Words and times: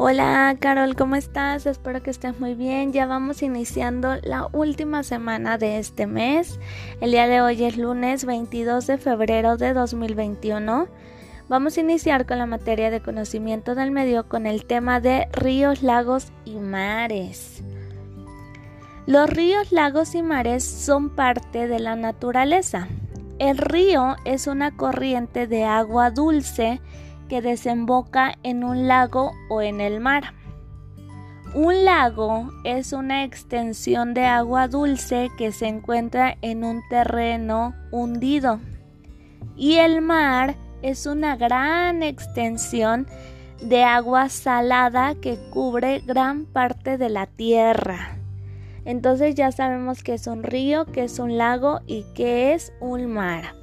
Hola 0.00 0.56
Carol, 0.60 0.94
¿cómo 0.94 1.16
estás? 1.16 1.66
Espero 1.66 2.00
que 2.04 2.10
estés 2.10 2.38
muy 2.38 2.54
bien. 2.54 2.92
Ya 2.92 3.04
vamos 3.06 3.42
iniciando 3.42 4.14
la 4.22 4.46
última 4.52 5.02
semana 5.02 5.58
de 5.58 5.80
este 5.80 6.06
mes. 6.06 6.60
El 7.00 7.10
día 7.10 7.26
de 7.26 7.40
hoy 7.40 7.64
es 7.64 7.76
lunes 7.76 8.24
22 8.24 8.86
de 8.86 8.98
febrero 8.98 9.56
de 9.56 9.72
2021. 9.72 10.86
Vamos 11.48 11.76
a 11.76 11.80
iniciar 11.80 12.26
con 12.26 12.38
la 12.38 12.46
materia 12.46 12.90
de 12.90 13.00
conocimiento 13.00 13.74
del 13.74 13.90
medio 13.90 14.28
con 14.28 14.46
el 14.46 14.66
tema 14.66 15.00
de 15.00 15.26
ríos, 15.32 15.82
lagos 15.82 16.30
y 16.44 16.60
mares. 16.60 17.64
Los 19.06 19.28
ríos, 19.28 19.72
lagos 19.72 20.14
y 20.14 20.22
mares 20.22 20.62
son 20.62 21.10
parte 21.10 21.66
de 21.66 21.80
la 21.80 21.96
naturaleza. 21.96 22.86
El 23.40 23.58
río 23.58 24.14
es 24.24 24.46
una 24.46 24.76
corriente 24.76 25.48
de 25.48 25.64
agua 25.64 26.12
dulce 26.12 26.80
que 27.28 27.42
desemboca 27.42 28.34
en 28.42 28.64
un 28.64 28.88
lago 28.88 29.32
o 29.48 29.62
en 29.62 29.80
el 29.80 30.00
mar. 30.00 30.34
Un 31.54 31.84
lago 31.84 32.50
es 32.64 32.92
una 32.92 33.24
extensión 33.24 34.12
de 34.12 34.24
agua 34.24 34.68
dulce 34.68 35.30
que 35.38 35.50
se 35.50 35.66
encuentra 35.66 36.36
en 36.42 36.62
un 36.62 36.82
terreno 36.90 37.74
hundido. 37.90 38.60
Y 39.56 39.76
el 39.76 40.02
mar 40.02 40.56
es 40.82 41.06
una 41.06 41.36
gran 41.36 42.02
extensión 42.02 43.06
de 43.62 43.82
agua 43.82 44.28
salada 44.28 45.14
que 45.14 45.38
cubre 45.50 46.00
gran 46.00 46.44
parte 46.44 46.98
de 46.98 47.08
la 47.08 47.26
tierra. 47.26 48.18
Entonces 48.84 49.34
ya 49.34 49.50
sabemos 49.50 50.02
que 50.02 50.14
es 50.14 50.26
un 50.26 50.42
río, 50.42 50.86
que 50.86 51.04
es 51.04 51.18
un 51.18 51.38
lago 51.38 51.80
y 51.86 52.04
que 52.14 52.54
es 52.54 52.72
un 52.80 53.06
mar. 53.06 53.54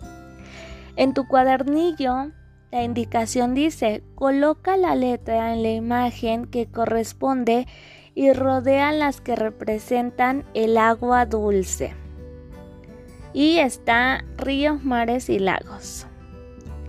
En 0.97 1.13
tu 1.13 1.27
cuadernillo 1.27 2.31
la 2.75 2.83
indicación 2.83 3.53
dice, 3.53 4.03
coloca 4.15 4.75
la 4.75 4.95
letra 4.95 5.53
en 5.53 5.63
la 5.63 5.71
imagen 5.71 6.45
que 6.45 6.65
corresponde 6.65 7.67
y 8.15 8.33
rodea 8.33 8.91
las 8.91 9.21
que 9.21 9.37
representan 9.37 10.43
el 10.53 10.77
agua 10.77 11.25
dulce. 11.25 11.93
Y 13.31 13.59
está 13.59 14.25
ríos, 14.35 14.83
mares 14.83 15.29
y 15.29 15.39
lagos. 15.39 16.05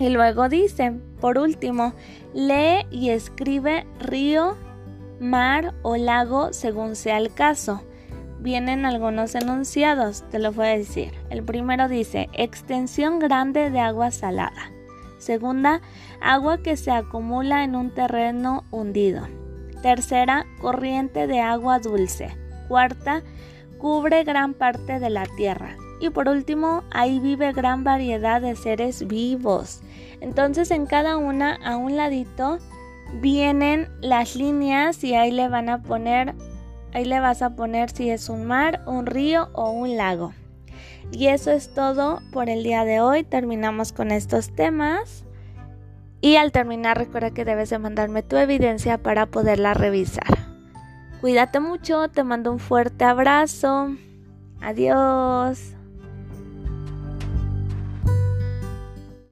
Y 0.01 0.09
luego 0.09 0.48
dice, 0.48 0.91
por 1.20 1.39
último, 1.39 1.92
lee 2.34 2.84
y 2.91 3.11
escribe 3.11 3.87
río, 4.01 4.57
mar 5.20 5.73
o 5.83 5.97
lago 5.97 6.53
según 6.53 6.97
sea 6.97 7.19
el 7.19 7.33
caso. 7.33 7.81
Vienen 8.41 8.87
algunos 8.87 9.37
enunciados, 9.37 10.29
te 10.31 10.41
lo 10.41 10.51
voy 10.51 10.67
a 10.67 10.79
decir. 10.79 11.12
El 11.31 11.45
primero 11.45 11.87
dice, 11.87 12.29
extensión 12.33 13.20
grande 13.20 13.70
de 13.70 13.79
agua 13.79 14.11
salada. 14.11 14.73
Segunda, 15.27 15.81
agua 16.21 16.59
que 16.59 16.77
se 16.77 16.93
acumula 16.93 17.65
en 17.65 17.75
un 17.75 17.91
terreno 17.91 18.63
hundido. 18.71 19.27
Tercera, 19.83 20.47
corriente 20.61 21.27
de 21.27 21.41
agua 21.41 21.81
dulce. 21.81 22.29
Cuarta, 22.69 23.25
cubre 23.79 24.23
gran 24.23 24.55
parte 24.55 25.01
de 25.01 25.11
la 25.11 25.27
tierra. 25.37 25.77
Y 26.01 26.11
por 26.11 26.29
último, 26.29 26.85
ahí 26.93 27.19
vive 27.19 27.53
gran 27.53 27.83
variedad 27.83 28.41
de 28.41 28.55
seres 28.55 29.09
vivos. 29.09 29.81
Entonces 30.21 30.71
en 30.71 30.87
cada 30.87 31.17
una, 31.17 31.57
a 31.57 31.77
un 31.77 31.97
ladito, 31.97 32.59
vienen 33.21 33.89
las 34.01 34.37
líneas 34.37 35.03
y 35.03 35.17
ahí 35.17 35.33
le 35.33 35.49
van 35.49 35.69
a 35.71 35.83
poner, 35.83 36.37
ahí 36.95 37.05
le 37.05 37.19
vas 37.19 37.43
a 37.43 37.57
poner 37.57 37.91
si 37.91 38.11
es 38.11 38.29
un 38.29 38.45
mar, 38.45 38.85
un 38.87 39.07
río 39.07 39.49
o 39.55 39.73
un 39.73 39.97
lago. 39.97 40.35
Y 41.12 41.29
eso 41.29 41.51
es 41.51 41.73
todo 41.73 42.21
por 42.33 42.49
el 42.49 42.62
día 42.62 42.85
de 42.85 43.01
hoy. 43.01 43.25
Terminamos 43.25 43.93
con 43.93 44.11
estos 44.11 44.55
temas. 44.55 45.25
Y 46.21 46.37
al 46.37 46.53
terminar 46.53 46.98
recuerda 46.98 47.31
que 47.31 47.45
debes 47.45 47.71
de 47.71 47.79
mandarme 47.79 48.23
tu 48.23 48.37
evidencia 48.37 48.98
para 48.98 49.27
poderla 49.27 49.75
revisar. 49.75 50.39
Cuídate 51.21 51.61
mucho, 51.61 52.09
te 52.09 52.25
mando 52.25 52.51
un 52.51 52.59
fuerte 52.59 53.05
abrazo. 53.05 53.91
Adiós. 54.61 55.76